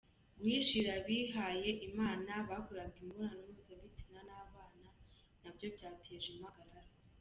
Guhishira 0.37 0.91
abihaye 0.99 1.69
Imana 1.89 2.31
bakoraga 2.49 2.95
imibonano 3.01 3.43
mpuzabitsina 3.51 4.19
n’abana 4.27 4.89
nabyo 5.41 5.67
byateje 5.75 6.27
impagarara. 6.35 6.89